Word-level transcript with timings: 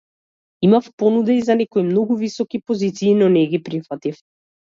Имав 0.67 0.85
понуда 1.01 1.33
и 1.33 1.43
за 1.49 1.55
некои 1.59 1.83
многу 1.91 2.15
високи 2.23 2.61
позиции, 2.65 3.13
но 3.19 3.27
не 3.35 3.45
ги 3.51 3.59
прифатив. 3.67 4.19